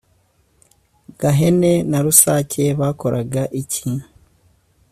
gahene 1.19 1.71
na 1.89 1.99
rusake 2.05 2.63
bakoraga 2.79 3.41
iki? 3.61 3.89